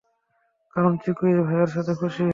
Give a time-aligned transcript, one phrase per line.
[0.75, 2.25] কারন চিকু ওই ভাইয়ার সাথে খুশি।